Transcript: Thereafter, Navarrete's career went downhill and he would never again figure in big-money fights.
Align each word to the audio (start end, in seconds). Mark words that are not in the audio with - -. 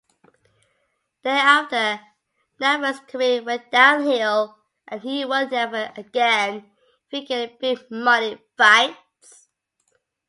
Thereafter, 1.21 2.01
Navarrete's 2.59 3.01
career 3.01 3.43
went 3.43 3.69
downhill 3.71 4.57
and 4.87 4.99
he 4.99 5.25
would 5.25 5.51
never 5.51 5.91
again 5.95 6.71
figure 7.11 7.43
in 7.43 7.55
big-money 7.59 8.41
fights. 8.57 9.49